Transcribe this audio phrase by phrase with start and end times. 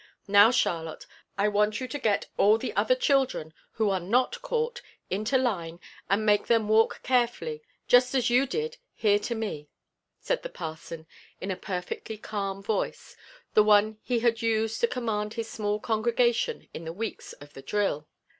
[0.27, 1.05] "Now, Charlotte,
[1.37, 4.81] I want you to get all the other children who are not caught
[5.11, 9.69] into line and make them walk carefully, just as you did here to me,"
[10.19, 11.05] said the parson
[11.39, 13.15] in a perfectly calm voice,
[13.53, 17.61] the one he had used to command his small congregation in the weeks of the
[17.61, 18.07] drill.